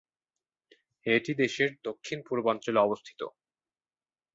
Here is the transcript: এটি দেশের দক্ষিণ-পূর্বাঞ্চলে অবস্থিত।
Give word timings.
এটি 1.05 1.31
দেশের 1.41 1.69
দক্ষিণ-পূর্বাঞ্চলে 1.83 2.79
অবস্থিত। 2.81 3.21